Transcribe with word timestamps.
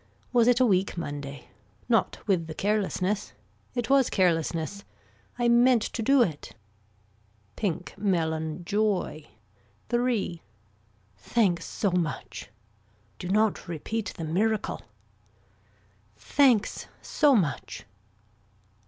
Was 0.33 0.47
it 0.47 0.59
a 0.59 0.65
week 0.65 0.97
Monday. 0.97 1.47
Not 1.87 2.17
with 2.25 2.47
the 2.47 2.55
carelessness. 2.55 3.33
It 3.75 3.87
was 3.87 4.09
carelessness. 4.09 4.83
I 5.37 5.47
meant 5.47 5.83
to 5.83 6.01
do 6.01 6.23
it. 6.23 6.55
Pink 7.55 7.93
Melon 7.99 8.65
Joy. 8.65 9.27
III. 9.93 10.41
Thanks 11.17 11.65
so 11.65 11.91
much. 11.91 12.49
Do 13.19 13.27
not 13.29 13.67
repeat 13.67 14.15
the 14.17 14.23
miracle. 14.25 14.81
Thanks 16.17 16.87
so 17.03 17.35
much. 17.35 17.85